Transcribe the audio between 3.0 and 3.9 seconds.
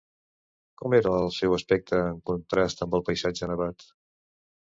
el paisatge nevat?